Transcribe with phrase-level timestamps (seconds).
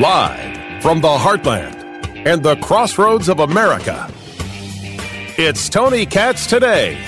[0.00, 1.76] Live from the heartland
[2.24, 4.10] and the crossroads of America,
[5.36, 6.98] it's Tony Katz today.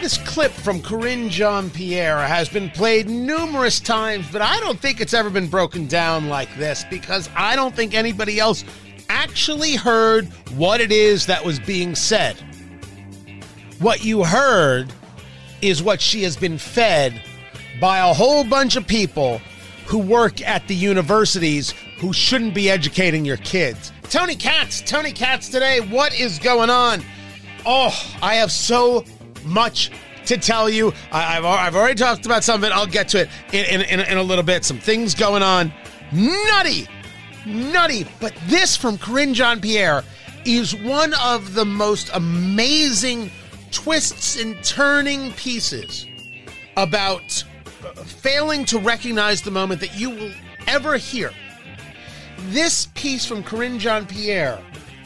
[0.00, 5.00] This clip from Karine Jean Pierre has been played numerous times, but I don't think
[5.00, 8.64] it's ever been broken down like this because I don't think anybody else
[9.08, 12.36] actually heard what it is that was being said.
[13.80, 14.92] What you heard
[15.62, 17.22] is what she has been fed
[17.80, 19.40] by a whole bunch of people
[19.86, 23.92] who work at the universities who shouldn't be educating your kids.
[24.02, 25.80] Tony Katz, Tony Katz today.
[25.80, 27.02] What is going on?
[27.64, 29.04] Oh, I have so
[29.44, 29.90] much
[30.26, 30.92] to tell you.
[31.10, 32.72] I, have I've already talked about some of it.
[32.72, 34.64] I'll get to it in, in, in, a little bit.
[34.64, 35.72] Some things going on.
[36.12, 36.88] Nutty,
[37.46, 38.06] nutty.
[38.20, 40.02] But this from Karine Jean Pierre
[40.44, 43.30] is one of the most amazing
[43.72, 46.06] twists and turning pieces
[46.76, 47.44] about
[47.84, 50.32] uh, failing to recognize the moment that you will
[50.66, 51.32] ever hear.
[52.48, 54.58] This piece from Karine Jean Pierre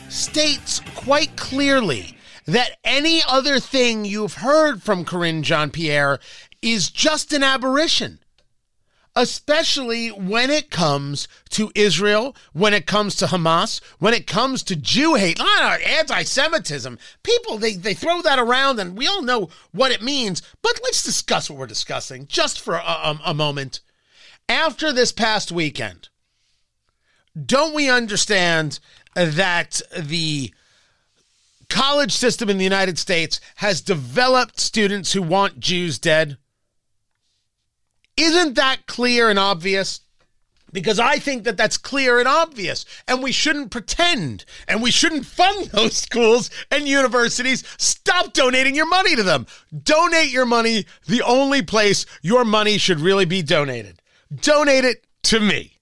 [0.09, 6.19] states quite clearly that any other thing you've heard from Karine Jean Pierre
[6.63, 8.19] is just an aberration
[9.17, 14.77] especially when it comes to Israel, when it comes to Hamas, when it comes to
[14.77, 16.99] Jew hate, not anti Semitism.
[17.23, 21.03] People, they, they throw that around and we all know what it means, but let's
[21.03, 23.81] discuss what we're discussing just for a, a, a moment.
[24.49, 26.11] After this past weekend,
[27.45, 28.79] don't we understand
[29.15, 30.53] that the
[31.69, 36.37] college system in the United States has developed students who want Jews dead?
[38.17, 40.01] Isn't that clear and obvious?
[40.73, 45.25] Because I think that that's clear and obvious, and we shouldn't pretend, and we shouldn't
[45.25, 47.65] fund those schools and universities.
[47.79, 49.47] Stop donating your money to them.
[49.83, 54.01] Donate your money the only place your money should really be donated.
[54.35, 55.73] Donate it to me.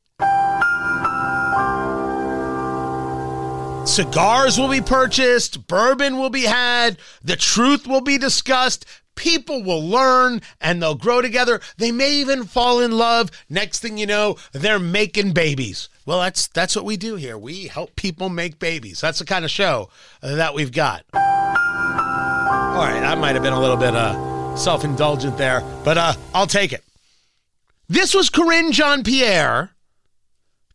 [3.86, 9.83] Cigars will be purchased, bourbon will be had, the truth will be discussed, people will
[9.83, 11.61] learn and they'll grow together.
[11.77, 13.30] They may even fall in love.
[13.48, 15.89] Next thing you know, they're making babies.
[16.07, 17.39] Well, that's that's what we do here.
[17.39, 19.01] We help people make babies.
[19.01, 19.89] That's the kind of show
[20.20, 21.05] that we've got.
[21.14, 21.20] All
[22.80, 26.73] right, that might have been a little bit uh, self-indulgent there, but uh, I'll take
[26.73, 26.83] it.
[27.89, 29.70] This was Karine Jean Pierre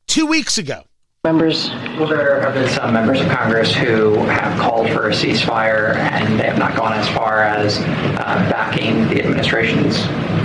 [0.08, 0.84] two weeks ago
[1.25, 1.69] members?
[2.00, 6.40] Well, there have been some members of Congress who have called for a ceasefire, and
[6.40, 9.97] they have not gone as far as uh, backing the administration's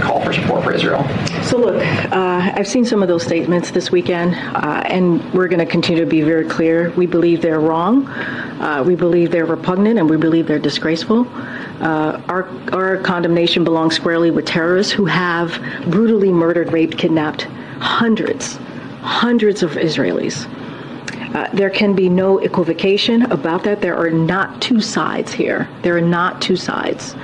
[0.02, 1.06] call for support for Israel.
[1.44, 5.60] So, look, uh, I've seen some of those statements this weekend, uh, and we're going
[5.60, 6.90] to continue to be very clear.
[6.96, 11.28] We believe they're wrong, uh, we believe they're repugnant, and we believe they're disgraceful.
[11.80, 17.42] Uh, our, our condemnation belongs squarely with terrorists who have brutally murdered, raped, kidnapped
[17.78, 18.56] hundreds,
[19.02, 20.48] hundreds of Israelis.
[21.34, 23.80] Uh, there can be no equivocation about that.
[23.80, 25.68] There are not two sides here.
[25.82, 27.14] There are not two sides.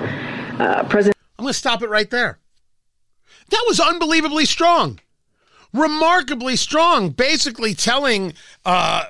[0.59, 1.16] Uh, President.
[1.38, 2.38] I'm going to stop it right there.
[3.50, 5.00] That was unbelievably strong,
[5.72, 7.10] remarkably strong.
[7.10, 8.34] Basically, telling
[8.65, 9.04] uh,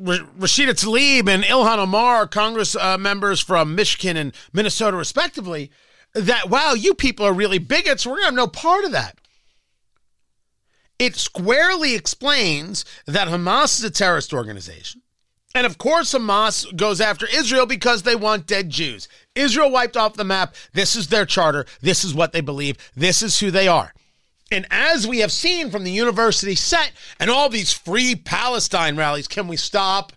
[0.00, 5.70] Rashida Tlaib and Ilhan Omar, Congress uh, members from Michigan and Minnesota, respectively,
[6.14, 8.06] that wow, you people are really bigots.
[8.06, 9.18] We're going to have no part of that.
[10.98, 15.02] It squarely explains that Hamas is a terrorist organization.
[15.54, 19.08] And of course, Hamas goes after Israel because they want dead Jews.
[19.34, 20.54] Israel wiped off the map.
[20.74, 21.64] This is their charter.
[21.80, 22.76] This is what they believe.
[22.94, 23.92] This is who they are.
[24.50, 29.28] And as we have seen from the university set and all these free Palestine rallies,
[29.28, 30.12] can we stop?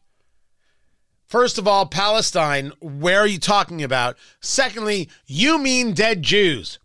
[1.25, 4.17] First of all, Palestine, where are you talking about?
[4.41, 6.79] Secondly, you mean dead Jews.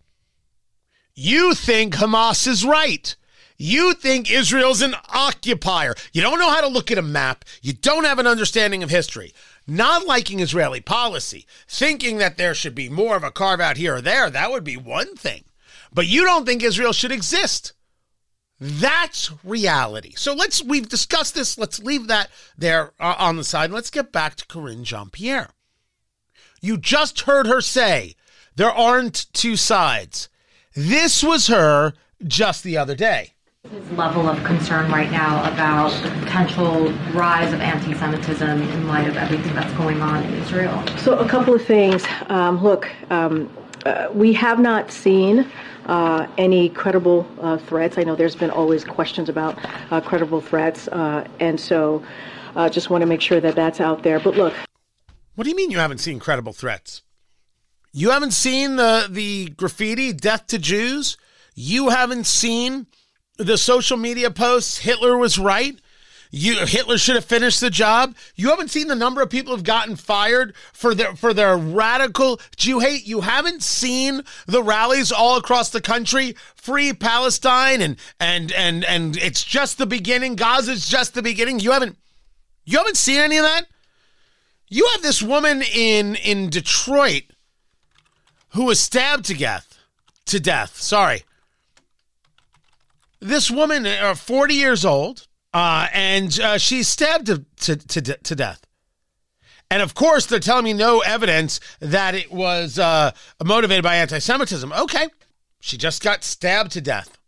[1.15, 3.17] You think Hamas is right.
[3.57, 5.95] You think Israel's an occupier.
[6.13, 7.45] You don't know how to look at a map.
[7.63, 9.33] You don't have an understanding of history.
[9.67, 13.97] Not liking Israeli policy, thinking that there should be more of a carve out here
[13.97, 15.45] or there, that would be one thing.
[15.93, 17.73] But you don't think Israel should exist.
[18.61, 20.15] That's reality.
[20.17, 21.57] So let's, we've discussed this.
[21.57, 23.71] Let's leave that there uh, on the side.
[23.71, 25.51] Let's get back to Karine Jean Pierre.
[26.61, 28.17] You just heard her say
[28.57, 30.29] there aren't two sides.
[30.75, 31.93] This was her
[32.27, 33.34] just the other day
[33.71, 39.17] his level of concern right now about the potential rise of anti-Semitism in light of
[39.17, 40.87] everything that's going on in Israel?
[40.99, 42.05] So, a couple of things.
[42.29, 43.51] Um, look, um,
[43.87, 45.51] uh, we have not seen
[45.87, 47.99] uh, any credible uh, threats.
[47.99, 49.59] I know there's been always questions about
[49.91, 52.05] uh, credible threats, uh, and so
[52.57, 54.21] uh, just want to make sure that that's out there.
[54.21, 54.55] But look,
[55.35, 57.03] what do you mean you haven't seen credible threats?
[57.93, 61.17] You haven't seen the the graffiti "Death to Jews."
[61.57, 62.89] You haven't seen
[63.37, 65.79] the social media posts "Hitler was right."
[66.31, 68.17] You Hitler should have finished the job.
[68.35, 72.41] You haven't seen the number of people who've gotten fired for their for their radical
[72.57, 73.07] Jew hate.
[73.07, 79.17] You haven't seen the rallies all across the country, free Palestine and and and and
[79.17, 80.35] it's just the beginning.
[80.35, 81.61] Gaza's just the beginning.
[81.61, 81.99] You haven't
[82.65, 83.67] you haven't seen any of that?
[84.69, 87.25] You have this woman in in Detroit
[88.51, 89.79] who was stabbed to death.
[90.27, 90.81] To death.
[90.81, 91.23] Sorry.
[93.25, 98.35] This woman, uh, 40 years old, uh, and uh, she's stabbed to, to, to, to,
[98.35, 98.67] death.
[99.71, 103.13] And of course, they're telling me no evidence that it was uh,
[103.43, 104.71] motivated by anti Semitism.
[104.75, 105.09] Okay,
[105.59, 107.19] she just got stabbed to death.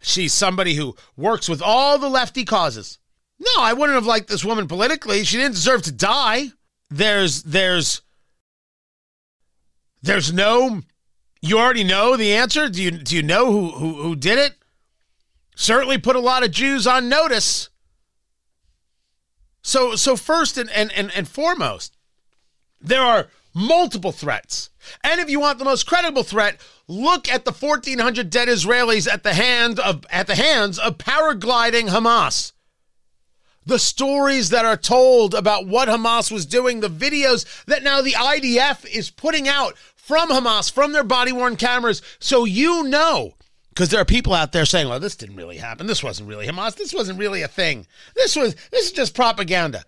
[0.00, 3.00] She's somebody who works with all the lefty causes.
[3.40, 5.24] No, I wouldn't have liked this woman politically.
[5.24, 6.52] She didn't deserve to die.
[6.88, 8.00] There's, there's,
[10.02, 10.82] there's no.
[11.42, 12.68] You already know the answer.
[12.68, 14.54] Do you do you know who who, who did it?
[15.56, 17.70] Certainly put a lot of Jews on notice.
[19.62, 21.96] So, so first and, and, and, and foremost,
[22.80, 24.70] there are multiple threats.
[25.02, 29.24] And if you want the most credible threat, look at the 1,400 dead Israelis at
[29.24, 32.52] the hand of at the hands of paragliding Hamas.
[33.64, 38.12] The stories that are told about what Hamas was doing, the videos that now the
[38.12, 43.34] IDF is putting out from Hamas, from their body worn cameras, so you know
[43.76, 45.86] because there are people out there saying, "Well, this didn't really happen.
[45.86, 46.76] This wasn't really Hamas.
[46.76, 47.86] This wasn't really a thing.
[48.14, 49.84] This was this is just propaganda."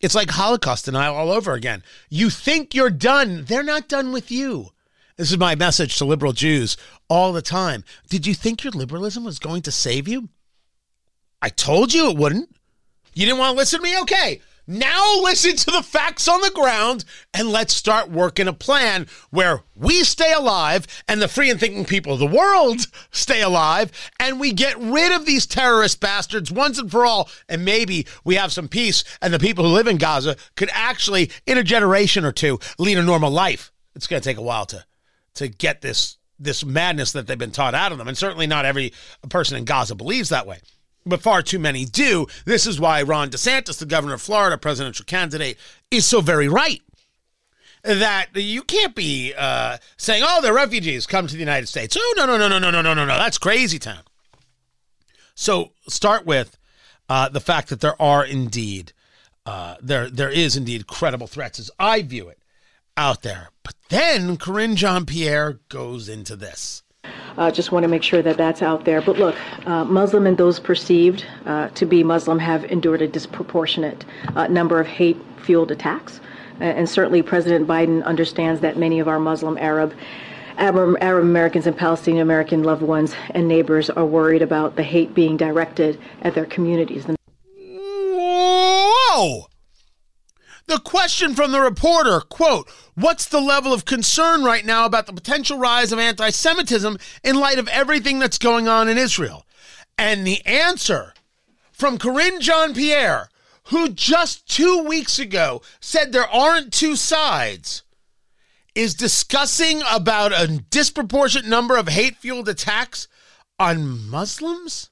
[0.00, 1.82] It's like Holocaust denial all over again.
[2.08, 3.44] You think you're done.
[3.44, 4.70] They're not done with you.
[5.16, 6.78] This is my message to liberal Jews
[7.08, 7.84] all the time.
[8.08, 10.30] Did you think your liberalism was going to save you?
[11.42, 12.56] I told you it wouldn't.
[13.12, 13.98] You didn't want to listen to me?
[14.00, 14.40] Okay.
[14.66, 19.62] Now listen to the facts on the ground and let's start working a plan where
[19.74, 22.80] we stay alive and the free and thinking people of the world
[23.10, 27.28] stay alive and we get rid of these terrorist bastards once and for all.
[27.46, 31.30] And maybe we have some peace and the people who live in Gaza could actually,
[31.44, 33.70] in a generation or two, lead a normal life.
[33.94, 34.86] It's going to take a while to,
[35.34, 38.08] to get this, this madness that they've been taught out of them.
[38.08, 38.94] And certainly not every
[39.28, 40.60] person in Gaza believes that way
[41.06, 42.26] but far too many do.
[42.44, 45.58] This is why Ron DeSantis, the governor of Florida, presidential candidate,
[45.90, 46.82] is so very right.
[47.82, 52.14] That you can't be uh, saying, "Oh, the refugees come to the United States." Oh,
[52.16, 53.18] no, no, no, no, no, no, no, no, no.
[53.18, 54.00] That's crazy town.
[55.34, 56.56] So start with
[57.10, 58.94] uh, the fact that there are indeed
[59.46, 62.38] uh, there there is indeed credible threats, as I view it,
[62.96, 63.50] out there.
[63.62, 66.82] But then Karine Jean Pierre goes into this.
[67.36, 69.00] Uh, just want to make sure that that's out there.
[69.00, 69.36] But look,
[69.66, 74.04] uh, Muslim and those perceived uh, to be Muslim have endured a disproportionate
[74.36, 76.20] uh, number of hate fueled attacks.
[76.60, 79.92] And certainly President Biden understands that many of our Muslim, Arab,
[80.56, 85.14] Arab, Arab Americans and Palestinian American loved ones and neighbors are worried about the hate
[85.14, 87.06] being directed at their communities.
[87.58, 89.46] Whoa!
[90.66, 95.12] The question from the reporter, quote, what's the level of concern right now about the
[95.12, 99.44] potential rise of anti-Semitism in light of everything that's going on in Israel?
[99.98, 101.12] And the answer
[101.70, 103.28] from Karine Jean Pierre,
[103.64, 107.82] who just two weeks ago said there aren't two sides,
[108.74, 113.06] is discussing about a disproportionate number of hate-fueled attacks
[113.58, 114.90] on Muslims?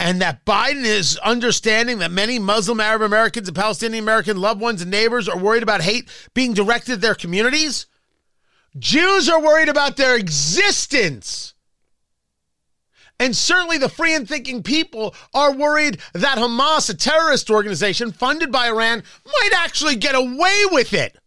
[0.00, 4.80] And that Biden is understanding that many Muslim Arab Americans and Palestinian American loved ones
[4.80, 7.84] and neighbors are worried about hate being directed at their communities.
[8.78, 11.52] Jews are worried about their existence.
[13.18, 18.50] And certainly the free and thinking people are worried that Hamas, a terrorist organization funded
[18.50, 21.18] by Iran, might actually get away with it.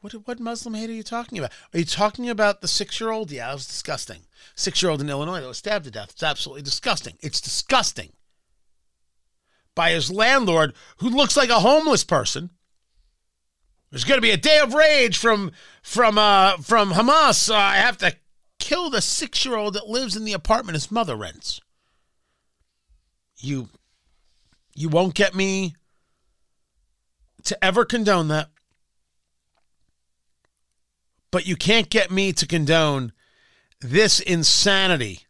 [0.00, 1.52] What, what Muslim hate are you talking about?
[1.72, 3.30] Are you talking about the six year old?
[3.30, 4.22] Yeah, it was disgusting.
[4.54, 6.10] Six year old in Illinois that was stabbed to death.
[6.10, 7.16] It's absolutely disgusting.
[7.20, 8.12] It's disgusting.
[9.74, 12.50] By his landlord, who looks like a homeless person.
[13.90, 17.50] There's going to be a day of rage from from uh, from Hamas.
[17.50, 18.16] Uh, I have to
[18.58, 21.60] kill the six year old that lives in the apartment his mother rents.
[23.38, 23.68] You
[24.74, 25.74] you won't get me
[27.44, 28.48] to ever condone that
[31.32, 33.10] but you can't get me to condone
[33.82, 35.20] this insanity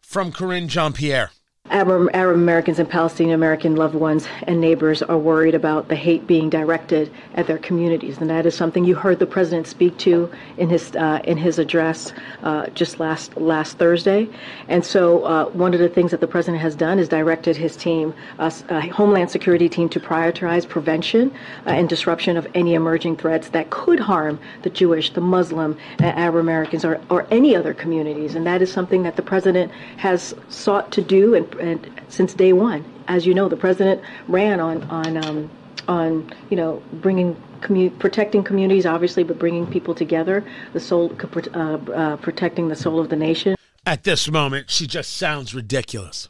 [0.00, 1.30] from Karine Jean Pierre.
[1.70, 6.50] Arab, Americans and Palestinian American loved ones and neighbors are worried about the hate being
[6.50, 10.68] directed at their communities, and that is something you heard the president speak to in
[10.68, 14.28] his uh, in his address uh, just last last Thursday.
[14.68, 17.76] And so, uh, one of the things that the president has done is directed his
[17.76, 21.32] team, uh, uh, Homeland Security team, to prioritize prevention
[21.66, 26.36] uh, and disruption of any emerging threats that could harm the Jewish, the Muslim, Arab
[26.36, 28.34] Americans, or or any other communities.
[28.34, 32.52] And that is something that the president has sought to do and and since day
[32.52, 32.84] one.
[33.08, 35.50] As you know, the president ran on on um,
[35.88, 41.16] on you know bringing commu- protecting communities, obviously, but bringing people together, the soul
[41.54, 43.56] uh, uh, protecting the soul of the nation.
[43.86, 46.28] At this moment, she just sounds ridiculous.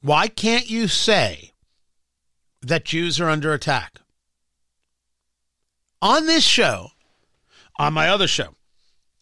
[0.00, 1.52] Why can't you say
[2.62, 3.98] that Jews are under attack?
[6.00, 6.90] On this show,
[7.76, 8.54] on my other show,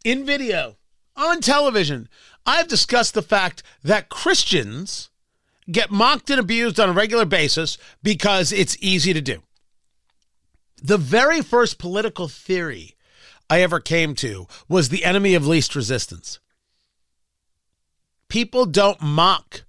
[0.04, 0.76] in video,
[1.16, 2.09] on television,
[2.46, 5.10] I've discussed the fact that Christians
[5.70, 9.42] get mocked and abused on a regular basis because it's easy to do.
[10.82, 12.94] The very first political theory
[13.50, 16.38] I ever came to was the enemy of least resistance.
[18.28, 19.64] People don't mock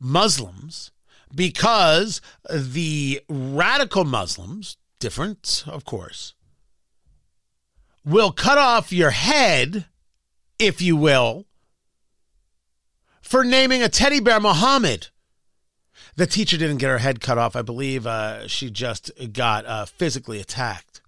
[0.00, 0.90] Muslims
[1.34, 2.20] because
[2.52, 6.34] the radical Muslims, different, of course,
[8.04, 9.86] will cut off your head,
[10.58, 11.45] if you will,
[13.26, 15.08] for naming a teddy bear Muhammad.
[16.14, 17.56] The teacher didn't get her head cut off.
[17.56, 21.00] I believe uh, she just got uh, physically attacked.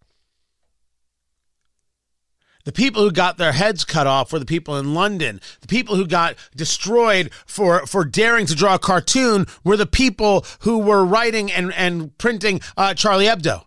[2.64, 5.40] The people who got their heads cut off were the people in London.
[5.60, 10.44] The people who got destroyed for, for daring to draw a cartoon were the people
[10.60, 13.64] who were writing and, and printing uh, Charlie Hebdo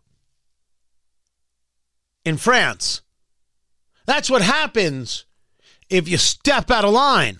[2.25, 3.01] in France.
[4.05, 5.25] That's what happens
[5.89, 7.39] if you step out of line.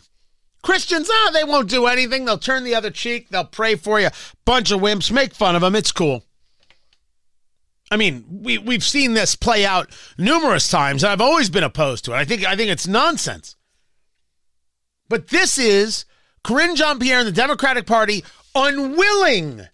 [0.62, 2.26] Christians, ah, they won't do anything.
[2.26, 3.30] They'll turn the other cheek.
[3.30, 4.10] They'll pray for you.
[4.46, 5.12] Bunch of wimps.
[5.12, 5.76] Make fun of them.
[5.76, 6.24] It's cool.
[7.90, 11.04] I mean, we we've seen this play out numerous times.
[11.04, 12.16] And I've always been opposed to it.
[12.16, 13.56] I think I think it's nonsense.
[15.10, 16.06] But this is
[16.44, 18.24] Karine Jean-Pierre and the Democratic Party
[18.56, 19.68] unwilling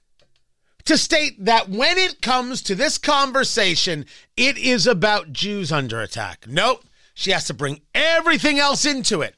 [0.85, 6.45] to state that when it comes to this conversation, it is about Jews under attack.
[6.47, 6.83] Nope.
[7.13, 9.35] She has to bring everything else into it.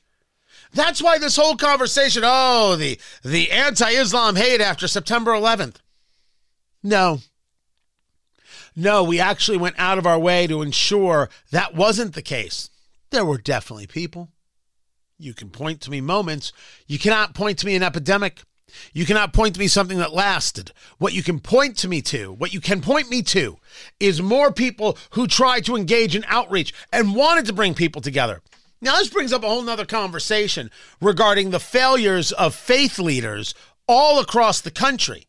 [0.73, 5.77] That's why this whole conversation, oh, the the anti-Islam hate after September 11th.
[6.83, 7.19] No.
[8.75, 12.69] No, we actually went out of our way to ensure that wasn't the case.
[13.09, 14.29] There were definitely people.
[15.17, 16.53] You can point to me moments.
[16.87, 18.41] You cannot point to me an epidemic.
[18.93, 20.71] You cannot point to me something that lasted.
[20.97, 23.57] What you can point to me to, what you can point me to,
[23.99, 28.41] is more people who tried to engage in outreach and wanted to bring people together.
[28.81, 30.71] Now, this brings up a whole nother conversation
[31.01, 33.53] regarding the failures of faith leaders
[33.87, 35.27] all across the country.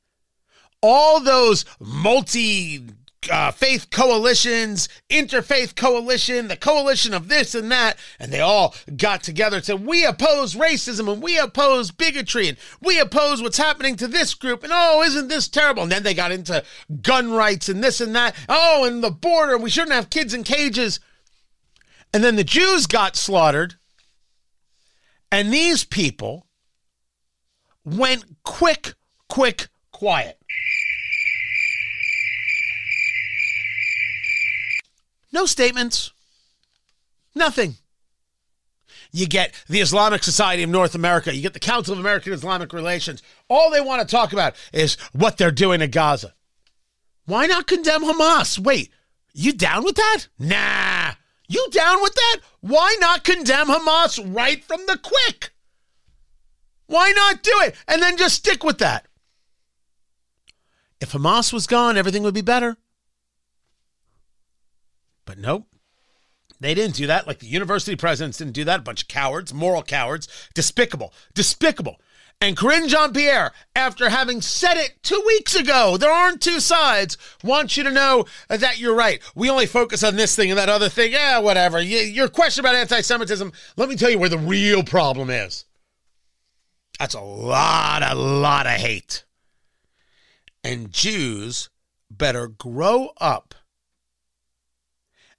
[0.83, 2.87] All those multi
[3.30, 9.23] uh, faith coalitions, interfaith coalition, the coalition of this and that, and they all got
[9.23, 13.97] together and said, We oppose racism and we oppose bigotry and we oppose what's happening
[13.97, 14.62] to this group.
[14.62, 15.83] And oh, isn't this terrible?
[15.83, 16.64] And then they got into
[17.02, 18.35] gun rights and this and that.
[18.49, 21.00] Oh, and the border, we shouldn't have kids in cages.
[22.12, 23.76] And then the Jews got slaughtered.
[25.33, 26.47] And these people
[27.85, 28.95] went quick,
[29.29, 30.38] quick, quiet.
[35.33, 36.12] No statements.
[37.35, 37.76] Nothing.
[39.12, 41.35] You get the Islamic Society of North America.
[41.35, 43.23] You get the Council of American Islamic Relations.
[43.49, 46.35] All they want to talk about is what they're doing in Gaza.
[47.26, 48.59] Why not condemn Hamas?
[48.59, 48.90] Wait,
[49.33, 50.26] you down with that?
[50.38, 50.89] Nah.
[51.50, 52.37] You down with that?
[52.61, 55.50] Why not condemn Hamas right from the quick?
[56.87, 59.09] Why not do it and then just stick with that?
[61.00, 62.76] If Hamas was gone, everything would be better.
[65.25, 65.66] But nope.
[66.61, 67.26] They didn't do that.
[67.26, 68.78] Like the university presidents didn't do that.
[68.78, 71.97] A bunch of cowards, moral cowards, despicable, despicable.
[72.42, 77.76] And Karine Jean-Pierre, after having said it two weeks ago, there aren't two sides, wants
[77.76, 79.20] you to know that you're right.
[79.35, 81.12] We only focus on this thing and that other thing.
[81.12, 81.82] Yeah, whatever.
[81.82, 85.66] Your question about anti Semitism, let me tell you where the real problem is.
[86.99, 89.25] That's a lot, a lot of hate.
[90.64, 91.68] And Jews
[92.11, 93.54] better grow up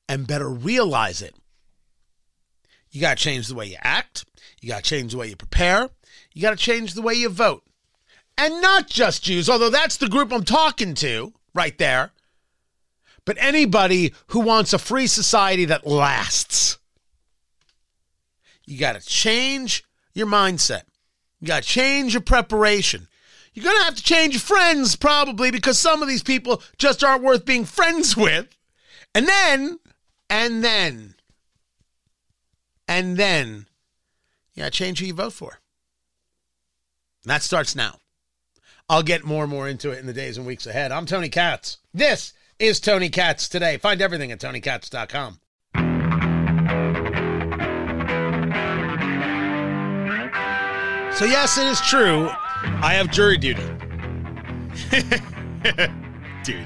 [0.08, 1.36] and better realize it.
[2.92, 4.26] You got to change the way you act,
[4.62, 5.90] you got to change the way you prepare
[6.34, 7.64] you got to change the way you vote.
[8.38, 12.12] And not just Jews, although that's the group I'm talking to right there,
[13.26, 16.78] but anybody who wants a free society that lasts.
[18.66, 19.84] You got to change
[20.14, 20.84] your mindset.
[21.40, 23.08] You got to change your preparation.
[23.54, 27.04] You're going to have to change your friends probably because some of these people just
[27.04, 28.48] aren't worth being friends with.
[29.14, 29.80] And then,
[30.30, 31.16] and then,
[32.88, 33.68] and then,
[34.54, 35.61] you got to change who you vote for.
[37.24, 37.98] And that starts now.
[38.90, 40.92] I'll get more and more into it in the days and weeks ahead.
[40.92, 41.78] I'm Tony Katz.
[41.94, 43.78] This is Tony Katz today.
[43.78, 45.40] Find everything at tonykatz.com.
[51.16, 52.28] So, yes, it is true.
[52.28, 53.62] I have jury duty.
[56.44, 56.66] duty.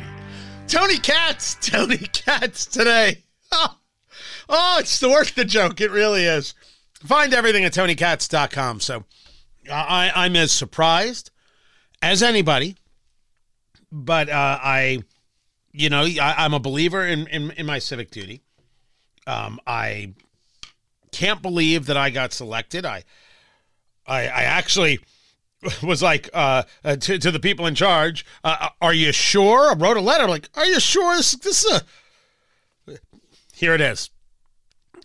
[0.68, 1.56] Tony Katz.
[1.56, 3.24] Tony Katz today.
[3.52, 3.78] Oh,
[4.50, 5.82] oh, it's worth the joke.
[5.82, 6.54] It really is.
[7.04, 8.80] Find everything at tonykatz.com.
[8.80, 9.04] So,
[9.72, 11.32] I, I'm as surprised
[12.02, 12.76] as anybody,
[13.92, 15.04] but uh, I,
[15.72, 18.42] you know, I, am a believer in, in, in my civic duty.
[19.28, 20.14] Um, I
[21.12, 22.86] can't believe that I got selected.
[22.86, 23.04] I,
[24.06, 25.00] I, I actually
[25.84, 29.74] was like uh, uh, to, to the people in charge, uh, "Are you sure?" I
[29.74, 31.82] wrote a letter like, "Are you sure this this is
[32.88, 32.98] a?"
[33.54, 34.10] Here it is.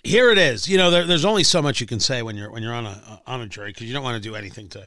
[0.02, 0.68] Here it is.
[0.68, 2.86] You know, there, there's only so much you can say when you're when you're on
[2.86, 4.86] a on a jury because you don't want to do anything to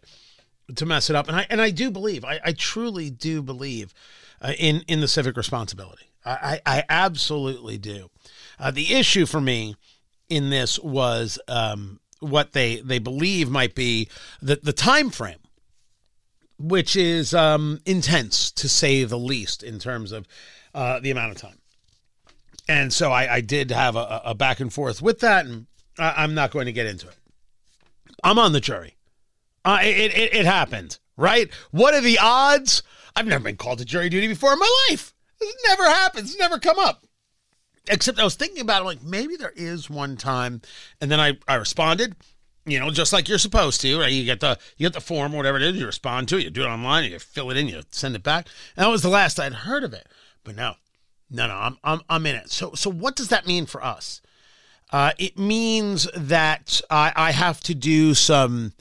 [0.75, 1.27] to mess it up.
[1.27, 3.93] And I and I do believe, I, I truly do believe
[4.41, 6.09] uh, in in the civic responsibility.
[6.25, 8.09] I I, absolutely do.
[8.57, 9.75] Uh, the issue for me
[10.29, 14.09] in this was um, what they they believe might be
[14.41, 15.39] the the time frame,
[16.57, 20.27] which is um, intense to say the least in terms of
[20.73, 21.57] uh, the amount of time.
[22.67, 25.65] And so I, I did have a, a, back and forth with that, and
[25.99, 27.17] I, I'm not going to get into it.
[28.23, 28.95] I'm on the jury.
[29.65, 31.49] Uh, it, it, it happened, right?
[31.71, 32.83] What are the odds?
[33.15, 35.13] I've never been called to jury duty before in my life.
[35.41, 36.37] It never happens.
[36.37, 37.05] Never come up.
[37.89, 40.61] Except I was thinking about it, like maybe there is one time,
[41.01, 42.15] and then I, I responded,
[42.65, 43.99] you know, just like you're supposed to.
[43.99, 44.11] Right?
[44.11, 46.49] You get the you get the form, whatever it is, you respond to it, you
[46.49, 48.47] do it online, you fill it in, you send it back.
[48.77, 50.07] And that was the last I'd heard of it.
[50.45, 50.75] But no,
[51.33, 52.51] no, no, I'm I'm I'm in it.
[52.51, 54.21] So so what does that mean for us?
[54.91, 58.73] Uh, it means that I, I have to do some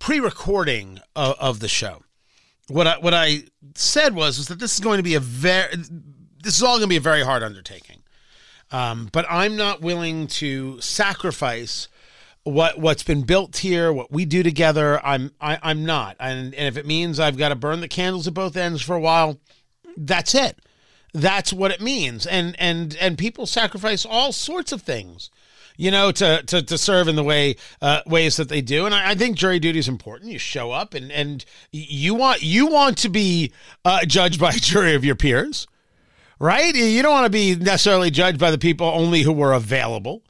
[0.00, 2.02] pre-recording of, of the show.
[2.68, 3.44] What I what I
[3.76, 5.76] said was was that this is going to be a very
[6.42, 8.02] this is all going to be a very hard undertaking.
[8.72, 11.88] Um, but I'm not willing to sacrifice
[12.42, 15.00] what what's been built here, what we do together.
[15.04, 17.80] I'm I, am i am not, and and if it means I've got to burn
[17.80, 19.38] the candles at both ends for a while,
[19.96, 20.58] that's it.
[21.14, 22.26] That's what it means.
[22.26, 25.30] And and and people sacrifice all sorts of things
[25.76, 28.86] you know, to to, to serve in the way uh, ways that they do.
[28.86, 30.30] And I, I, think jury duty is important.
[30.30, 33.52] You show up and and you want you want to be
[33.84, 35.66] uh, judged by a jury of your peers,
[36.38, 36.74] right?
[36.74, 40.22] You don't want to be necessarily judged by the people only who were available.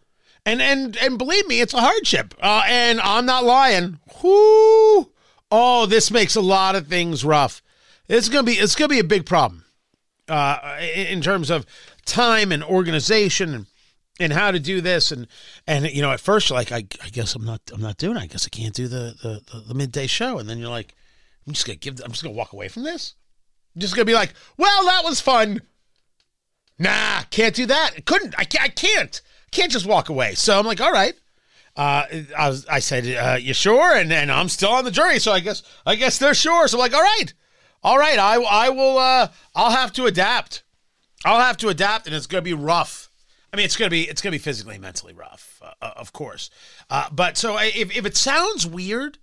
[0.46, 2.34] And and and believe me, it's a hardship.
[2.40, 3.98] Uh, and I'm not lying.
[4.22, 5.10] Whoo!
[5.50, 7.62] Oh, this makes a lot of things rough.
[8.08, 9.63] It's gonna be it's gonna be a big problem
[10.28, 11.66] uh, in terms of
[12.04, 13.66] time and organization and
[14.20, 15.26] and how to do this and
[15.66, 18.16] and you know at first you're like I, I guess I'm not I'm not doing
[18.16, 18.20] it.
[18.20, 20.94] I guess I can't do the, the the, the midday show and then you're like
[21.46, 23.14] I'm just gonna give I'm just gonna walk away from this.
[23.74, 25.60] I'm just gonna be like, well, that was fun.
[26.78, 28.04] Nah, can't do that.
[28.04, 28.44] Couldn't I?
[28.44, 29.20] Can't, I can't.
[29.50, 30.34] Can't just walk away.
[30.34, 31.14] So I'm like, all right.
[31.76, 32.06] Uh,
[32.36, 33.96] I was I said, uh, you sure?
[33.96, 36.68] And and I'm still on the jury, so I guess I guess they're sure.
[36.68, 37.32] So I'm like, all right,
[37.84, 38.18] all right.
[38.18, 38.98] I I will.
[38.98, 40.64] Uh, I'll have to adapt.
[41.24, 43.10] I'll have to adapt, and it's gonna be rough
[43.54, 46.50] I mean, it's gonna be it's gonna be physically, mentally rough, uh, uh, of course.
[46.90, 49.18] Uh, but so if if it sounds weird,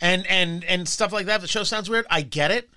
[0.00, 2.06] and and and stuff like that, the show sounds weird.
[2.08, 2.70] I get it.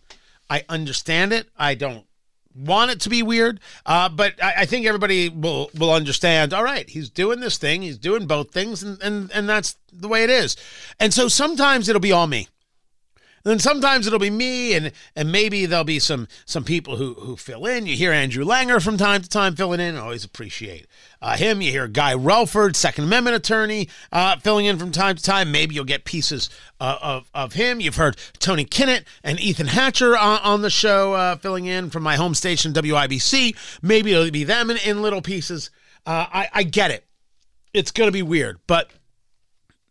[0.50, 1.48] I understand it.
[1.56, 2.06] I don't
[2.54, 6.54] want it to be weird, uh, but I, I, think everybody will will understand.
[6.54, 7.82] All right, he's doing this thing.
[7.82, 10.58] He's doing both things, and and and that's the way it is.
[11.00, 12.50] And so sometimes it'll be all me.
[13.44, 17.14] And then sometimes it'll be me, and and maybe there'll be some some people who
[17.14, 17.86] who fill in.
[17.86, 19.96] You hear Andrew Langer from time to time filling in.
[19.96, 20.88] I always appreciate
[21.22, 21.62] uh, him.
[21.62, 25.52] You hear Guy Relford, Second Amendment attorney, uh, filling in from time to time.
[25.52, 26.50] Maybe you'll get pieces
[26.82, 27.80] uh, of of him.
[27.80, 32.04] You've heard Tony Kinnett and Ethan Hatcher on, on the show uh, filling in from
[32.04, 33.56] my home station WIBC.
[33.82, 35.72] Maybe it'll be them in, in little pieces.
[36.06, 37.06] Uh, I I get it.
[37.74, 38.90] It's gonna be weird, but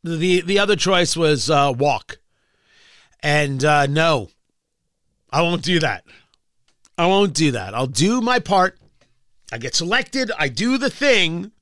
[0.04, 2.18] the the other choice was uh, walk
[3.22, 4.30] and uh, no,
[5.30, 6.04] I won't do that.
[6.96, 7.74] I won't do that.
[7.74, 8.78] I'll do my part.
[9.52, 10.30] I get selected.
[10.38, 11.52] I do the thing,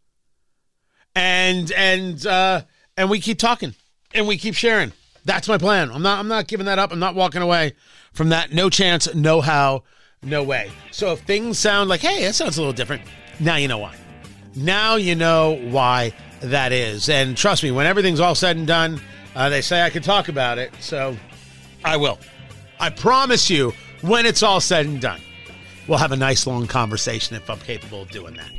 [1.14, 2.62] and and uh,
[2.96, 3.74] and we keep talking
[4.14, 4.92] and we keep sharing.
[5.24, 5.90] That's my plan.
[5.90, 6.18] I'm not.
[6.18, 6.92] I'm not giving that up.
[6.92, 7.74] I'm not walking away
[8.12, 8.52] from that.
[8.52, 9.12] No chance.
[9.14, 9.84] No how.
[10.22, 10.70] No way.
[10.90, 13.02] So if things sound like, hey, that sounds a little different,
[13.38, 13.94] now you know why.
[14.56, 17.08] Now you know why that is.
[17.08, 19.00] And trust me, when everything's all said and done,
[19.36, 21.14] Uh, they say I can talk about it, so
[21.86, 22.18] I will.
[22.80, 23.72] I promise you,
[24.02, 25.20] when it's all said and done,
[25.86, 28.50] we'll have a nice long conversation if I'm capable of doing that.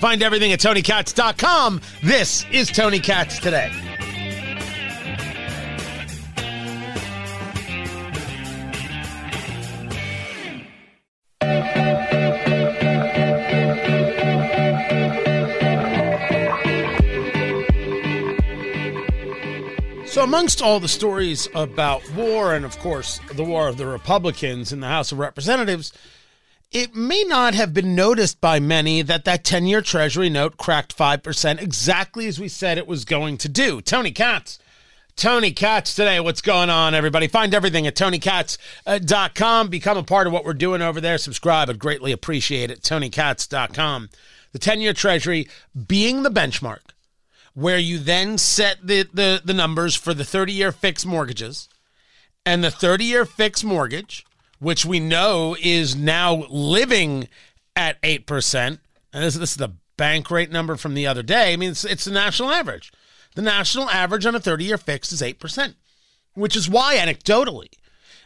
[0.00, 1.80] Find everything at TonyKatz.com.
[2.02, 3.70] This is Tony Katz Today.
[20.14, 24.72] So, amongst all the stories about war and, of course, the war of the Republicans
[24.72, 25.92] in the House of Representatives,
[26.70, 30.96] it may not have been noticed by many that that 10 year Treasury note cracked
[30.96, 33.80] 5% exactly as we said it was going to do.
[33.80, 34.60] Tony Katz.
[35.16, 36.20] Tony Katz today.
[36.20, 37.26] What's going on, everybody?
[37.26, 39.68] Find everything at TonyKatz.com.
[39.68, 41.18] Become a part of what we're doing over there.
[41.18, 41.68] Subscribe.
[41.68, 42.82] I'd greatly appreciate it.
[42.82, 44.10] TonyKatz.com.
[44.52, 45.48] The 10 year Treasury
[45.88, 46.93] being the benchmark
[47.54, 51.68] where you then set the, the, the numbers for the 30 year fixed mortgages.
[52.44, 54.26] And the 30 year fixed mortgage,
[54.58, 57.28] which we know is now living
[57.74, 58.78] at 8%.
[59.12, 61.52] And this, this is the bank rate number from the other day.
[61.52, 62.92] I mean, it's, it's the national average.
[63.34, 65.74] The national average on a 30 year fixed is 8%,
[66.34, 67.70] which is why, anecdotally,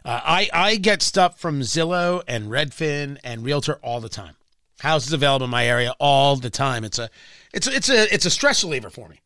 [0.05, 4.37] uh, I, I get stuff from Zillow and Redfin and Realtor all the time.
[4.81, 6.85] Houses available in my area all the time.
[6.85, 7.11] It's a
[7.53, 9.21] it's it's a it's a stress reliever for me.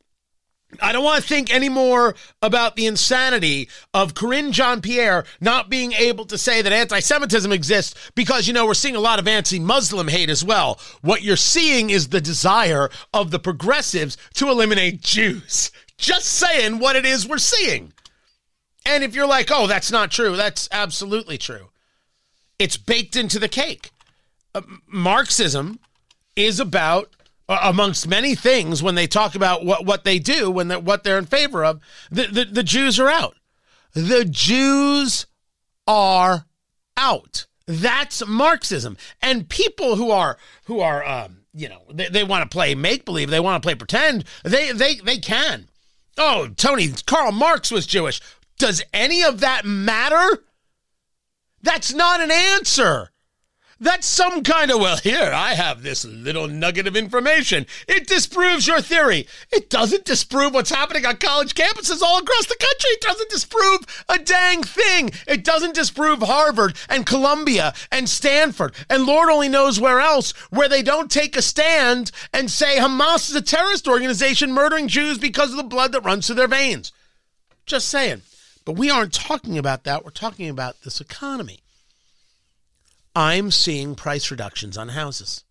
[0.80, 5.92] I don't want to think anymore about the insanity of Karine Jean Pierre not being
[5.92, 9.28] able to say that anti Semitism exists because, you know, we're seeing a lot of
[9.28, 10.80] anti Muslim hate as well.
[11.02, 15.70] What you're seeing is the desire of the progressives to eliminate Jews.
[15.98, 17.92] Just saying what it is we're seeing.
[18.86, 21.68] And if you're like, oh, that's not true, that's absolutely true.
[22.58, 23.90] It's baked into the cake.
[24.54, 25.78] Uh, Marxism
[26.36, 27.10] is about
[27.48, 31.18] amongst many things when they talk about what, what they do when they're, what they're
[31.18, 33.36] in favor of the, the, the jews are out.
[33.94, 35.26] The jews
[35.86, 36.46] are
[36.96, 37.46] out.
[37.66, 38.96] That's marxism.
[39.20, 43.04] And people who are who are um, you know they, they want to play make
[43.04, 45.68] believe they want to play pretend they they they can.
[46.18, 48.20] Oh tony karl marx was jewish.
[48.58, 50.42] Does any of that matter?
[51.62, 53.11] That's not an answer
[53.82, 57.66] that's some kind of, well, here, I have this little nugget of information.
[57.88, 59.26] It disproves your theory.
[59.50, 62.90] It doesn't disprove what's happening on college campuses all across the country.
[62.90, 65.10] It doesn't disprove a dang thing.
[65.26, 70.68] It doesn't disprove Harvard and Columbia and Stanford and Lord only knows where else, where
[70.68, 75.50] they don't take a stand and say Hamas is a terrorist organization murdering Jews because
[75.50, 76.92] of the blood that runs through their veins.
[77.66, 78.22] Just saying.
[78.64, 80.04] But we aren't talking about that.
[80.04, 81.61] We're talking about this economy.
[83.14, 85.44] I'm seeing price reductions on houses.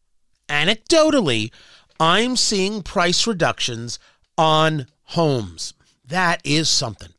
[0.50, 1.52] Anecdotally,
[2.00, 4.00] I'm seeing price reductions
[4.38, 5.74] on homes.
[6.04, 7.14] That is something.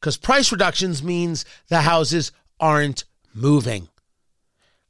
[0.00, 3.04] Because price reductions means the houses aren't
[3.34, 3.88] moving.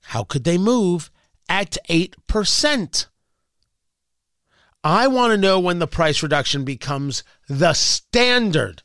[0.02, 1.10] How could they move
[1.48, 3.06] at 8%?
[4.84, 8.82] I want to know when the price reduction becomes the standard.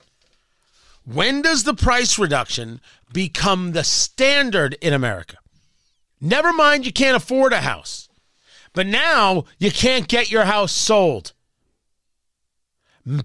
[1.05, 2.79] When does the price reduction
[3.13, 5.37] become the standard in America.
[6.19, 8.09] Never mind, you can't afford a house,
[8.73, 11.33] but now you can't get your house sold.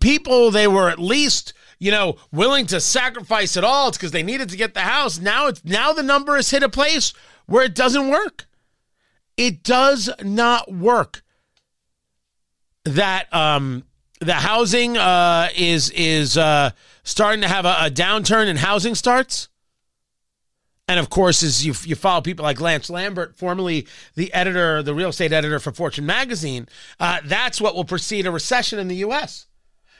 [0.01, 3.88] People, they were at least, you know, willing to sacrifice it all.
[3.88, 5.20] It's because they needed to get the house.
[5.20, 7.12] Now it's now the number has hit a place
[7.46, 8.46] where it doesn't work.
[9.37, 11.22] It does not work.
[12.85, 13.85] That um
[14.20, 16.70] the housing uh is is uh
[17.05, 19.48] starting to have a, a downturn in housing starts.
[20.88, 24.94] And of course, as you, you follow people like Lance Lambert, formerly the editor, the
[24.94, 26.66] real estate editor for Fortune magazine,
[26.98, 29.46] uh, that's what will precede a recession in the U.S.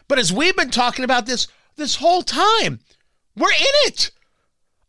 [0.09, 1.47] But as we've been talking about this
[1.77, 2.81] this whole time,
[3.37, 4.11] we're in it.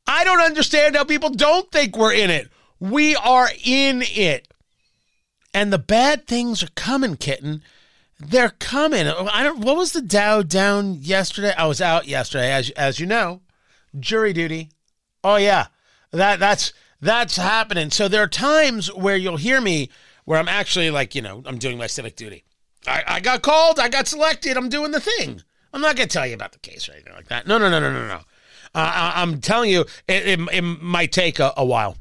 [0.08, 2.50] I don't understand how people don't think we're in it.
[2.80, 4.48] We are in it.
[5.54, 7.62] And the bad things are coming, kitten.
[8.20, 9.06] They're coming.
[9.06, 11.54] I don't what was the Dow down yesterday?
[11.58, 13.42] I was out yesterday, as as you know.
[14.00, 14.70] Jury duty.
[15.26, 15.68] Oh yeah.
[16.12, 17.92] That that's that's happening.
[17.92, 19.90] So there are times where you'll hear me
[20.26, 22.44] where I'm actually like, you know, I'm doing my civic duty.
[22.88, 25.42] I, I got called, I got selected, I'm doing the thing.
[25.74, 27.48] I'm not to tell you about the case or anything like that.
[27.48, 28.22] No, no, no, no, no, no.
[28.76, 31.98] Uh, I, am telling you, it, it, it might take a, a while.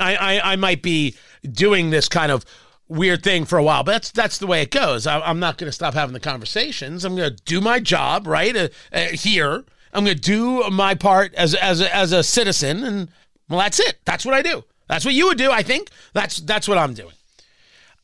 [0.00, 1.14] I, I, I, might be
[1.48, 2.44] doing this kind of
[2.88, 5.06] weird thing for a while, but that's that's the way it goes.
[5.06, 7.04] I, am not going to stop having the conversations.
[7.04, 9.64] I'm going to do my job right uh, uh, here.
[9.92, 13.08] I'm going to do my part as as as a citizen, and
[13.48, 13.98] well, that's it.
[14.04, 14.64] That's what I do.
[14.88, 15.50] That's what you would do.
[15.50, 17.14] I think that's that's what I'm doing.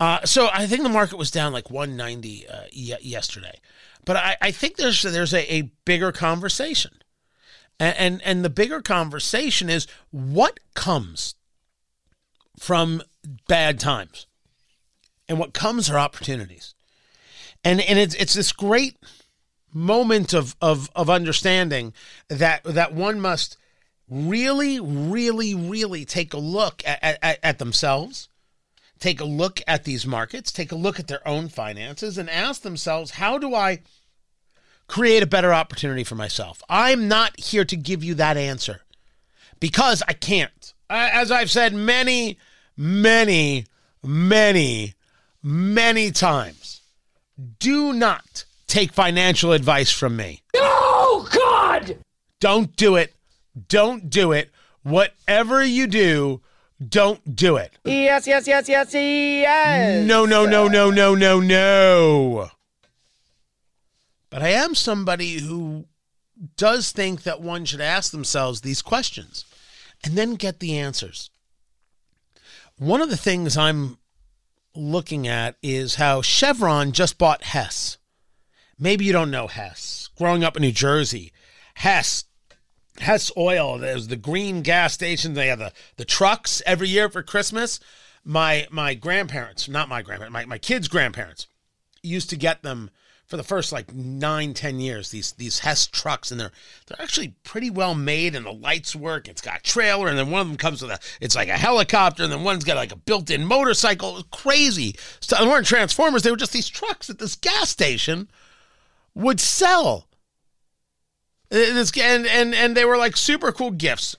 [0.01, 3.61] Uh, so I think the market was down like 190 uh, y- yesterday,
[4.05, 6.93] but I, I think there's there's a, a bigger conversation,
[7.79, 11.37] and, and and the bigger conversation is what comes
[12.59, 13.03] from
[13.49, 14.27] bad times,
[15.29, 16.75] and what comes are opportunities,
[17.63, 18.97] and and it's it's this great
[19.73, 21.93] moment of of of understanding
[22.29, 23.57] that that one must
[24.15, 28.29] really really really take a look at, at, at themselves
[29.05, 32.63] take a look at these markets, take a look at their own finances, and ask
[32.63, 33.81] themselves, how do I
[34.87, 36.63] create a better opportunity for myself?
[36.71, 38.81] I'm not here to give you that answer
[39.61, 40.73] because I can't.
[40.89, 42.39] As I've said many,
[42.79, 43.67] many,
[44.03, 44.95] many,
[45.43, 46.81] many times,
[47.59, 50.43] do not take financial advice from me.
[50.57, 51.99] Oh, God!
[52.41, 53.13] Don't do it.
[53.69, 54.51] Don't do it.
[54.83, 56.43] Whatever you do,
[56.87, 57.73] don't do it.
[57.85, 60.07] Yes, yes, yes, yes, yes.
[60.07, 62.51] No, no, no, no, no, no, no.
[64.31, 65.87] But I am somebody who
[66.57, 69.45] does think that one should ask themselves these questions
[70.03, 71.31] and then get the answers.
[72.77, 73.99] One of the things I'm
[74.75, 77.99] looking at is how Chevron just bought Hess.
[78.79, 80.11] Maybe you don't know Hess.
[80.19, 81.33] Growing up in New Jersey,
[81.75, 82.25] Hess
[83.01, 83.79] Hess Oil.
[83.79, 85.35] There's the green gas station.
[85.35, 87.81] They have the, the trucks every year for Christmas.
[88.25, 91.47] My my grandparents, not my grandparents, my, my kids' grandparents
[92.03, 92.91] used to get them
[93.27, 96.53] for the first like nine, ten years, these these Hess trucks, and they're
[96.87, 99.29] they're actually pretty well made and the lights work.
[99.29, 101.57] It's got a trailer, and then one of them comes with a it's like a
[101.57, 104.23] helicopter, and then one's got like a built-in motorcycle.
[104.31, 104.95] Crazy.
[105.21, 108.29] So they weren't transformers, they were just these trucks that this gas station
[109.15, 110.07] would sell.
[111.51, 114.17] And, and, and they were like super cool gifts.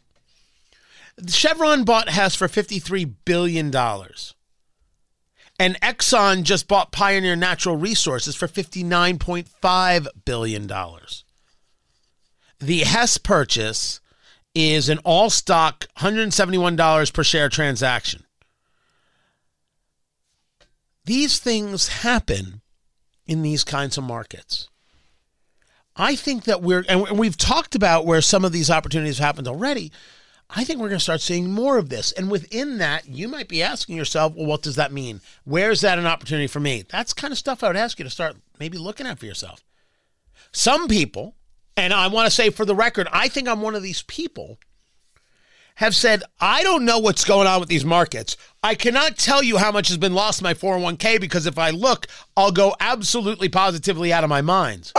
[1.28, 3.74] Chevron bought Hess for $53 billion.
[5.58, 10.72] And Exxon just bought Pioneer Natural Resources for $59.5 billion.
[12.60, 14.02] The Hess purchase
[14.54, 18.26] is an all stock $171 per share transaction.
[21.06, 22.62] These things happen
[23.28, 24.70] in these kinds of markets.
[25.98, 29.48] I think that we're, and we've talked about where some of these opportunities have happened
[29.48, 29.92] already.
[30.50, 32.12] I think we're going to start seeing more of this.
[32.12, 35.22] And within that, you might be asking yourself, well, what does that mean?
[35.46, 36.84] Where's that an opportunity for me?
[36.90, 39.64] That's kind of stuff I would ask you to start maybe looking at for yourself.
[40.52, 41.36] Some people,
[41.78, 44.60] and I want to say for the record, I think I'm one of these people,
[45.76, 48.38] have said, I don't know what's going on with these markets.
[48.64, 51.72] I cannot tell you how much has been lost in my 401k because if I
[51.72, 54.94] look, I'll go absolutely positively out of my mind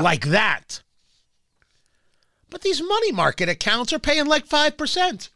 [0.00, 0.82] like that.
[2.50, 5.28] But these money market accounts are paying like 5%.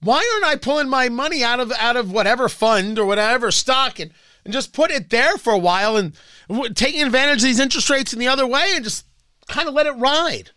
[0.00, 3.98] Why aren't I pulling my money out of out of whatever fund or whatever stock
[3.98, 4.12] and,
[4.44, 6.14] and just put it there for a while and
[6.74, 9.04] taking advantage of these interest rates in the other way and just
[9.48, 10.50] kind of let it ride?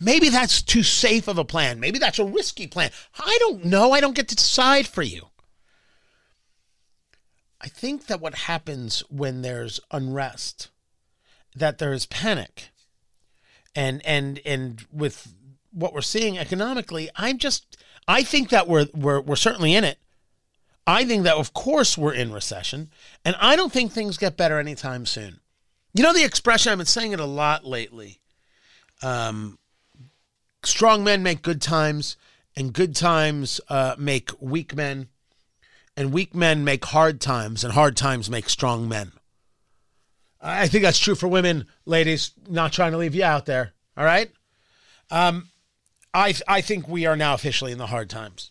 [0.00, 1.78] Maybe that's too safe of a plan.
[1.78, 2.90] Maybe that's a risky plan.
[3.18, 3.92] I don't know.
[3.92, 5.26] I don't get to decide for you.
[7.60, 10.70] I think that what happens when there's unrest
[11.54, 12.70] that there is panic.
[13.74, 15.34] And and and with
[15.72, 17.76] what we're seeing economically i'm just
[18.08, 19.98] i think that we're we're, we're certainly in it.
[20.86, 22.90] I think that of course we're in recession.
[23.24, 25.40] And i don't think things get better anytime soon.
[25.94, 28.20] You know the expression i've been saying it a lot lately.
[29.02, 29.58] Um,
[30.64, 32.16] strong men make good times
[32.56, 35.08] and good times uh, make weak men.
[35.96, 39.12] And weak men make hard times and hard times make strong men
[40.40, 42.32] I think that's true for women, ladies.
[42.48, 43.72] Not trying to leave you out there.
[43.96, 44.30] All right.
[45.10, 45.48] Um,
[46.14, 48.50] I I think we are now officially in the hard times.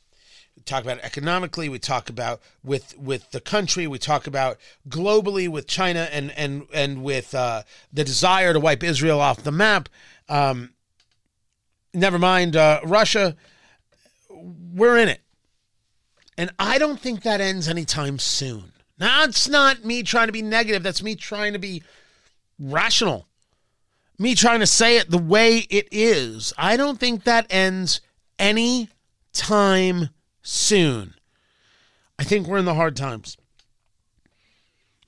[0.56, 1.68] We talk about economically.
[1.70, 3.88] We talk about with with the country.
[3.88, 8.84] We talk about globally with China and and and with uh, the desire to wipe
[8.84, 9.90] Israel off the map.
[10.28, 10.74] Um,
[11.94, 13.36] never mind uh, Russia.
[14.30, 15.22] We're in it,
[16.38, 18.74] and I don't think that ends anytime soon.
[19.00, 20.84] That's not me trying to be negative.
[20.84, 21.82] That's me trying to be
[22.60, 23.28] rational.
[24.20, 26.54] Me trying to say it the way it is.
[26.58, 28.02] I don't think that ends
[28.38, 28.90] any
[29.32, 30.10] time
[30.42, 31.14] soon.
[32.20, 33.38] I think we're in the hard times.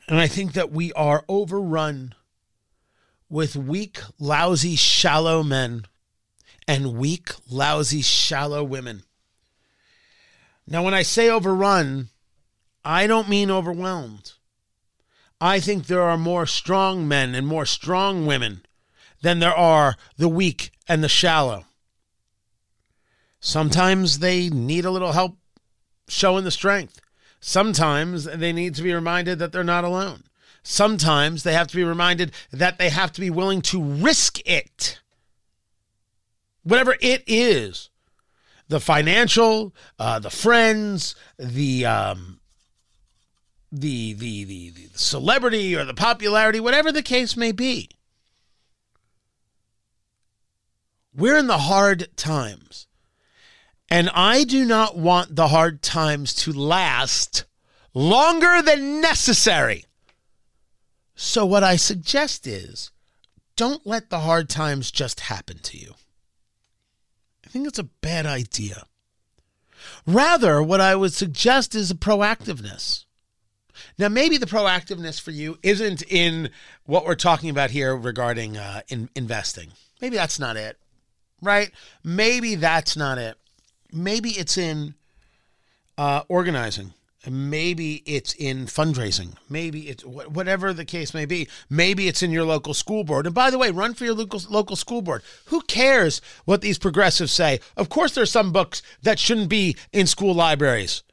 [0.08, 2.16] And I think that we are overrun
[3.30, 5.86] with weak, lousy, shallow men
[6.66, 9.04] and weak, lousy, shallow women.
[10.66, 12.10] Now, when I say overrun,
[12.84, 14.34] I don't mean overwhelmed.
[15.40, 18.64] I think there are more strong men and more strong women
[19.22, 21.66] than there are the weak and the shallow.
[23.40, 25.38] Sometimes they need a little help
[26.08, 27.00] showing the strength.
[27.40, 30.24] Sometimes they need to be reminded that they're not alone.
[30.64, 35.00] Sometimes they have to be reminded that they have to be willing to risk it.
[36.64, 37.90] Whatever it is
[38.68, 42.40] the financial, uh, the friends, the, um,
[43.72, 47.90] the, the, the, the celebrity or the popularity, whatever the case may be.
[51.16, 52.88] We're in the hard times.
[53.90, 57.44] And I do not want the hard times to last
[57.94, 59.84] longer than necessary.
[61.14, 62.92] So, what I suggest is
[63.58, 65.94] don't let the hard times just happen to you.
[67.46, 68.86] I think it's a bad idea.
[70.08, 73.06] Rather, what I would suggest is a proactiveness.
[73.98, 76.50] Now, maybe the proactiveness for you isn't in
[76.86, 79.70] what we're talking about here regarding uh, in investing.
[80.02, 80.78] Maybe that's not it,
[81.42, 81.72] right?
[82.04, 83.38] Maybe that's not it
[83.92, 84.96] maybe it's in
[85.98, 86.94] uh, organizing.
[87.30, 89.36] Maybe it's in fundraising.
[89.48, 91.48] Maybe it's whatever the case may be.
[91.70, 93.28] Maybe it's in your local school board.
[93.28, 95.22] And by the way, run for your local local school board.
[95.46, 97.60] Who cares what these progressives say?
[97.78, 101.04] Of course, there's some books that shouldn't be in school libraries.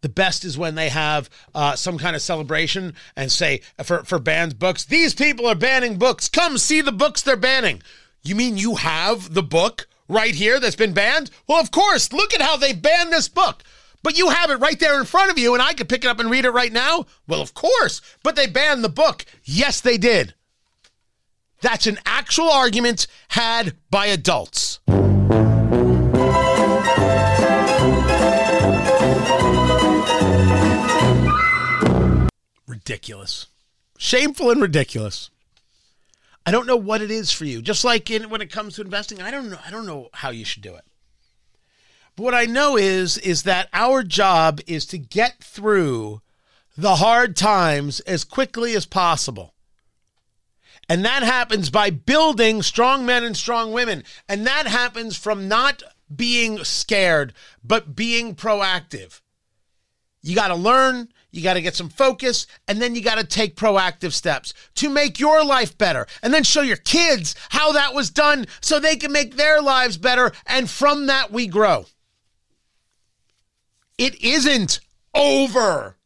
[0.00, 4.18] The best is when they have uh, some kind of celebration and say for for
[4.18, 6.28] banned books, these people are banning books.
[6.28, 7.82] Come see the books they're banning.
[8.22, 11.30] You mean you have the book right here that's been banned?
[11.46, 12.12] Well, of course.
[12.12, 13.62] Look at how they banned this book.
[14.02, 16.08] But you have it right there in front of you, and I could pick it
[16.08, 17.06] up and read it right now?
[17.26, 18.00] Well, of course.
[18.22, 19.24] But they banned the book.
[19.44, 20.34] Yes, they did.
[21.60, 24.78] That's an actual argument had by adults.
[32.88, 33.48] Ridiculous.
[33.98, 35.28] Shameful and ridiculous.
[36.46, 37.60] I don't know what it is for you.
[37.60, 39.58] Just like in when it comes to investing, I don't know.
[39.62, 40.86] I don't know how you should do it.
[42.16, 46.22] But what I know is is that our job is to get through
[46.78, 49.52] the hard times as quickly as possible.
[50.88, 54.02] And that happens by building strong men and strong women.
[54.30, 55.82] And that happens from not
[56.16, 59.20] being scared, but being proactive.
[60.22, 63.24] You got to learn, you got to get some focus, and then you got to
[63.24, 66.06] take proactive steps to make your life better.
[66.22, 69.98] And then show your kids how that was done so they can make their lives
[69.98, 70.32] better.
[70.46, 71.86] And from that, we grow.
[73.98, 74.80] It isn't
[75.14, 75.96] over.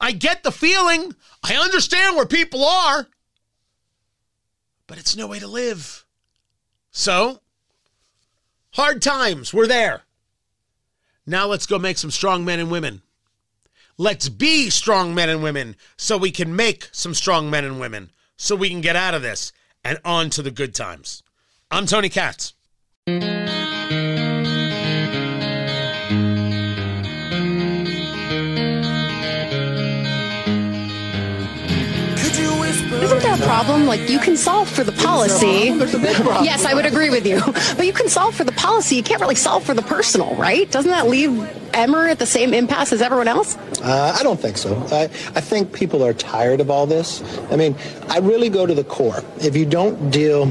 [0.00, 1.14] I get the feeling,
[1.44, 3.06] I understand where people are,
[4.88, 6.04] but it's no way to live.
[6.90, 7.40] So,
[8.72, 10.02] hard times, we're there.
[11.24, 13.00] Now let's go make some strong men and women.
[13.98, 18.10] Let's be strong men and women so we can make some strong men and women
[18.36, 19.52] so we can get out of this
[19.84, 21.22] and on to the good times.
[21.70, 22.54] I'm Tony Katz.
[33.52, 33.86] Problem?
[33.86, 35.74] Like you can solve for the policy.
[36.42, 37.40] Yes, I would agree with you.
[37.76, 38.96] But you can solve for the policy.
[38.96, 40.70] You can't really solve for the personal, right?
[40.70, 41.32] Doesn't that leave
[41.74, 43.56] Emmer at the same impasse as everyone else?
[43.82, 44.76] Uh, I don't think so.
[44.90, 45.04] I,
[45.38, 47.22] I think people are tired of all this.
[47.50, 47.74] I mean,
[48.08, 49.22] I really go to the core.
[49.40, 50.46] If you don't deal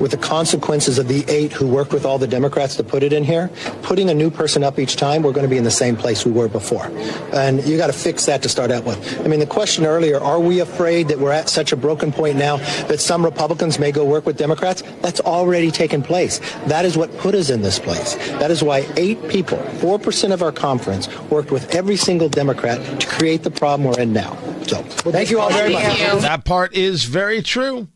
[0.00, 3.12] with the consequences of the eight who worked with all the Democrats to put it
[3.12, 3.50] in here,
[3.82, 6.24] putting a new person up each time, we're going to be in the same place
[6.24, 6.86] we were before.
[7.32, 9.20] And you got to fix that to start out with.
[9.20, 12.36] I mean, the question earlier, are we afraid that we're at such a broken point
[12.36, 12.56] now
[12.88, 14.82] that some Republicans may go work with Democrats?
[15.02, 16.40] That's already taken place.
[16.66, 18.14] That is what put us in this place.
[18.38, 23.06] That is why eight people, 4% of our conference, worked with every single Democrat to
[23.06, 24.36] create the problem we're in now.
[24.66, 25.82] So thank you all very much.
[26.22, 27.88] That part is very true.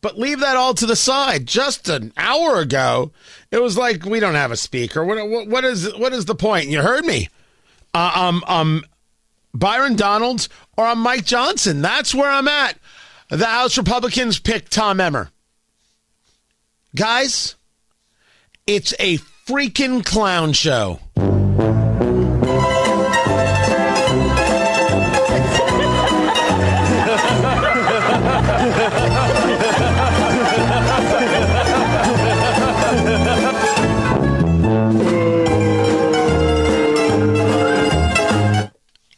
[0.00, 1.46] But leave that all to the side.
[1.46, 3.12] Just an hour ago,
[3.50, 5.04] it was like we don't have a speaker.
[5.04, 6.68] What what, what is what is the point?
[6.68, 7.28] You heard me.
[7.94, 8.84] Uh, um um
[9.54, 11.82] Byron Donalds or I'm Mike Johnson.
[11.82, 12.78] That's where I'm at.
[13.30, 15.30] The House Republicans picked Tom Emmer.
[16.94, 17.56] Guys,
[18.66, 21.00] it's a freaking clown show.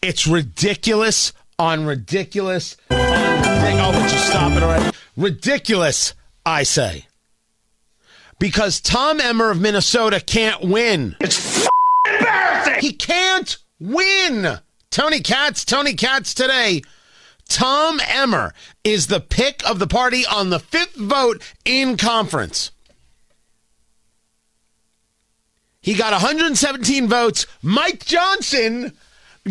[0.09, 3.79] It's ridiculous on ridiculous on ridiculous.
[3.79, 4.97] Oh, would you stop it already?
[5.19, 6.15] Ridiculous,
[6.47, 7.05] I say.
[8.39, 11.15] Because Tom Emmer of Minnesota can't win.
[11.21, 11.69] It's
[12.07, 12.81] embarrassing.
[12.81, 14.59] He can't win.
[14.91, 16.81] Tony Katz, Tony Katz today.
[17.47, 18.55] Tom Emmer
[18.85, 22.71] is the pick of the party on the fifth vote in conference.
[25.83, 27.47] He got 117 votes.
[27.61, 28.97] Mike Johnson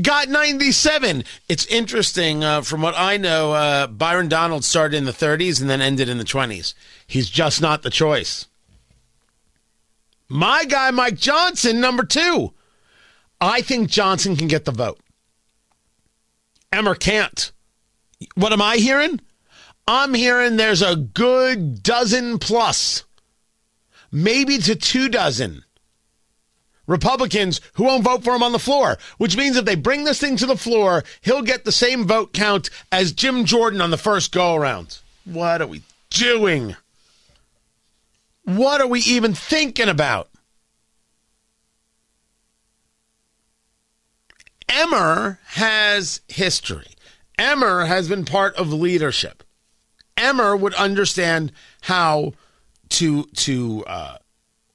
[0.02, 1.24] got 97.
[1.50, 2.44] It's interesting.
[2.44, 6.10] Uh, from what I know, uh, Byron Donalds started in the 30s and then ended
[6.10, 6.74] in the 20s.
[7.06, 8.48] He's just not the choice.
[10.30, 12.54] My guy, Mike Johnson, number two.
[13.40, 15.00] I think Johnson can get the vote.
[16.72, 17.52] Emmer can't.
[18.36, 19.22] What am I hearing?
[19.88, 23.06] I'm hearing there's a good dozen plus,
[24.12, 25.64] maybe to two dozen
[26.88, 30.20] Republicans who won't vote for him on the floor, which means if they bring this
[30.20, 33.98] thing to the floor, he'll get the same vote count as Jim Jordan on the
[33.98, 35.00] first go around.
[35.26, 36.76] What are we doing?
[38.44, 40.30] What are we even thinking about?
[44.70, 46.88] Emmer has history.
[47.38, 49.44] Emmer has been part of leadership.
[50.16, 52.34] Emmer would understand how
[52.90, 54.18] to to uh,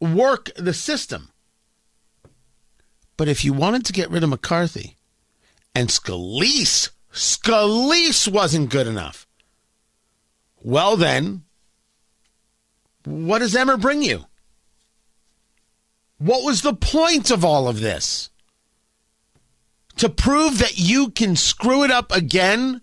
[0.01, 1.32] work the system.
[3.23, 4.97] But if you wanted to get rid of McCarthy,
[5.77, 9.29] and Scalise, Scalise wasn't good enough.
[10.61, 11.45] Well, then,
[13.05, 14.25] what does Emmer bring you?
[16.19, 18.31] What was the point of all of this?
[19.99, 22.81] To prove that you can screw it up again?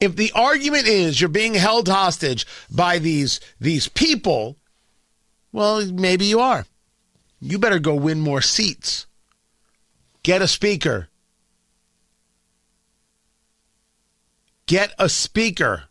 [0.00, 4.56] If the argument is you're being held hostage by these these people,
[5.52, 6.66] well, maybe you are.
[7.44, 9.06] You better go win more seats.
[10.22, 11.08] Get a speaker.
[14.66, 15.84] Get a speaker.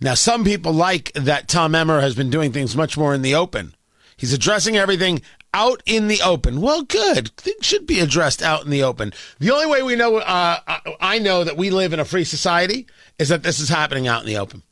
[0.00, 3.34] Now, some people like that Tom Emmer has been doing things much more in the
[3.34, 3.74] open.
[4.16, 5.22] He's addressing everything
[5.52, 6.60] out in the open.
[6.60, 7.34] Well, good.
[7.36, 9.12] Things should be addressed out in the open.
[9.40, 10.58] The only way we know, uh,
[11.00, 12.86] I know that we live in a free society
[13.18, 14.62] is that this is happening out in the open.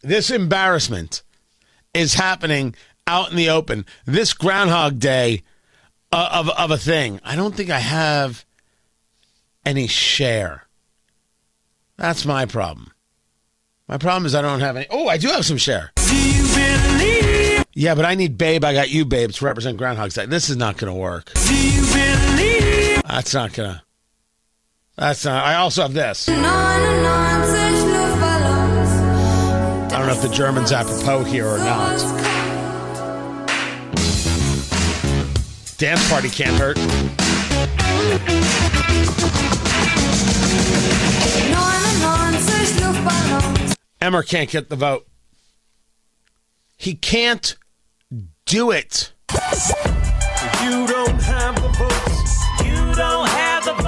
[0.00, 1.22] This embarrassment
[1.92, 2.74] is happening
[3.06, 3.86] out in the open.
[4.04, 5.42] This Groundhog Day
[6.12, 7.20] uh, of, of a thing.
[7.24, 8.44] I don't think I have
[9.64, 10.66] any Cher.
[11.96, 12.92] That's my problem.
[13.86, 14.86] My problem is I don't have any.
[14.90, 15.92] Oh, I do have some Cher.
[17.76, 20.26] Yeah, but I need Babe, I Got You, Babe to represent Groundhog Day.
[20.26, 21.32] This is not going to work.
[23.04, 23.82] That's not going to.
[24.96, 25.44] That's not.
[25.44, 26.28] I also have this.
[26.28, 26.34] I
[29.90, 32.33] don't know if the German's apropos here or not.
[35.76, 36.78] Dance party can't hurt.
[44.00, 45.06] Emmer can't get the vote.
[46.76, 47.56] He can't
[48.46, 49.12] do it.
[50.62, 52.64] You don't have the votes.
[52.64, 53.84] You don't have the votes.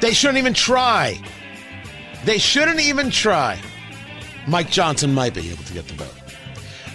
[0.00, 1.20] They shouldn't even try.
[2.24, 3.58] They shouldn't even try.
[4.46, 6.19] Mike Johnson might be able to get the vote.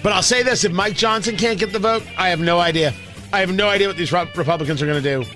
[0.06, 2.93] But I'll say this if Mike Johnson can't get the vote, I have no idea.
[3.34, 5.28] I have no idea what these Republicans are going to do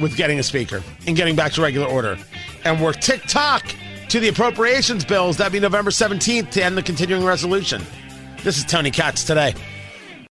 [0.00, 2.18] with getting a speaker and getting back to regular order.
[2.64, 3.72] And we're tick tock
[4.08, 5.36] to the appropriations bills.
[5.36, 7.84] That'd be November 17th to end the continuing resolution.
[8.42, 9.54] This is Tony Katz today.